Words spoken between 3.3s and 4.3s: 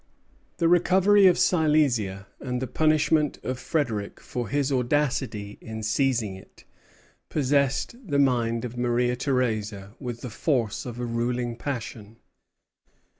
of Frederic